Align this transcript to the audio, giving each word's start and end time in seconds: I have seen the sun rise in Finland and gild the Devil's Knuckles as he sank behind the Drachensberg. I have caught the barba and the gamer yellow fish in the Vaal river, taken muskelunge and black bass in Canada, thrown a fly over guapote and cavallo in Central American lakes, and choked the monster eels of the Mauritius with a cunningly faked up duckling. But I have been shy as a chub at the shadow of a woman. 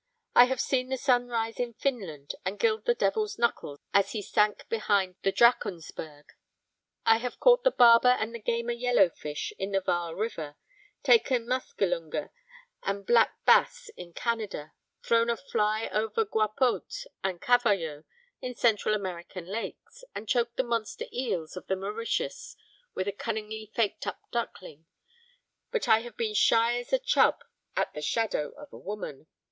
I 0.33 0.45
have 0.45 0.59
seen 0.59 0.89
the 0.89 0.97
sun 0.97 1.27
rise 1.27 1.59
in 1.59 1.75
Finland 1.75 2.33
and 2.43 2.57
gild 2.57 2.85
the 2.85 2.95
Devil's 2.95 3.37
Knuckles 3.37 3.77
as 3.93 4.13
he 4.13 4.23
sank 4.23 4.67
behind 4.67 5.13
the 5.21 5.31
Drachensberg. 5.31 6.25
I 7.05 7.17
have 7.17 7.39
caught 7.39 7.63
the 7.63 7.69
barba 7.69 8.17
and 8.19 8.33
the 8.33 8.39
gamer 8.39 8.71
yellow 8.71 9.09
fish 9.11 9.53
in 9.59 9.73
the 9.73 9.79
Vaal 9.79 10.15
river, 10.15 10.55
taken 11.03 11.45
muskelunge 11.45 12.31
and 12.81 13.05
black 13.05 13.45
bass 13.45 13.91
in 13.95 14.11
Canada, 14.13 14.71
thrown 15.03 15.29
a 15.29 15.37
fly 15.37 15.87
over 15.93 16.25
guapote 16.25 17.05
and 17.23 17.39
cavallo 17.39 18.03
in 18.41 18.55
Central 18.55 18.95
American 18.95 19.45
lakes, 19.45 20.03
and 20.15 20.27
choked 20.27 20.57
the 20.57 20.63
monster 20.63 21.05
eels 21.13 21.55
of 21.55 21.67
the 21.67 21.75
Mauritius 21.75 22.55
with 22.95 23.07
a 23.07 23.11
cunningly 23.11 23.71
faked 23.75 24.07
up 24.07 24.19
duckling. 24.31 24.87
But 25.69 25.87
I 25.87 25.99
have 25.99 26.17
been 26.17 26.33
shy 26.33 26.79
as 26.79 26.91
a 26.91 26.97
chub 26.97 27.43
at 27.75 27.93
the 27.93 28.01
shadow 28.01 28.49
of 28.57 28.73
a 28.73 28.79
woman. 28.79 29.27